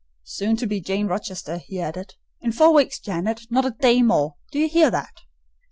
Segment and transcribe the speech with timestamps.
[0.23, 4.33] "Soon to be Jane Rochester," he added: "in four weeks, Janet; not a day more.
[4.51, 5.13] Do you hear that?"